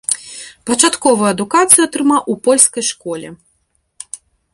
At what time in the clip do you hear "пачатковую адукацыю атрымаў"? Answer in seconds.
0.69-2.21